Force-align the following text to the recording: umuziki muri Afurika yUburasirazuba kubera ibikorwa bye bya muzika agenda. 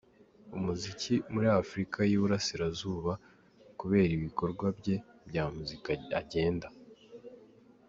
umuziki 0.57 1.15
muri 1.33 1.47
Afurika 1.61 1.97
yUburasirazuba 2.11 3.13
kubera 3.79 4.11
ibikorwa 4.17 4.65
bye 4.79 4.95
bya 5.29 5.43
muzika 5.55 5.91
agenda. 6.19 6.67